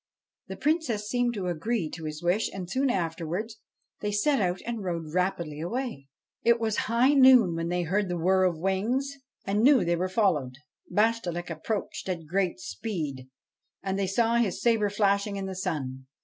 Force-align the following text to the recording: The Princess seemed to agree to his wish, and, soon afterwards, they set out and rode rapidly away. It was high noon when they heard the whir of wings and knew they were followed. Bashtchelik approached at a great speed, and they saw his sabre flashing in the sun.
The 0.47 0.57
Princess 0.57 1.07
seemed 1.07 1.35
to 1.35 1.45
agree 1.45 1.87
to 1.91 2.05
his 2.05 2.23
wish, 2.23 2.49
and, 2.51 2.67
soon 2.67 2.89
afterwards, 2.89 3.57
they 3.99 4.11
set 4.11 4.41
out 4.41 4.59
and 4.65 4.83
rode 4.83 5.13
rapidly 5.13 5.59
away. 5.61 6.07
It 6.41 6.59
was 6.59 6.75
high 6.89 7.13
noon 7.13 7.53
when 7.53 7.67
they 7.67 7.83
heard 7.83 8.09
the 8.09 8.17
whir 8.17 8.45
of 8.45 8.57
wings 8.57 9.13
and 9.45 9.61
knew 9.61 9.85
they 9.85 9.95
were 9.95 10.09
followed. 10.09 10.55
Bashtchelik 10.91 11.51
approached 11.51 12.09
at 12.09 12.21
a 12.21 12.23
great 12.23 12.59
speed, 12.59 13.29
and 13.83 13.99
they 13.99 14.07
saw 14.07 14.37
his 14.37 14.59
sabre 14.59 14.89
flashing 14.89 15.35
in 15.35 15.45
the 15.45 15.53
sun. 15.55 16.07